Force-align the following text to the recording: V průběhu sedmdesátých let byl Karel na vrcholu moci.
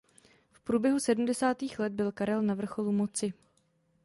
V 0.51 0.61
průběhu 0.61 0.99
sedmdesátých 0.99 1.79
let 1.79 1.93
byl 1.93 2.11
Karel 2.11 2.41
na 2.41 2.53
vrcholu 2.53 2.91
moci. 2.91 3.33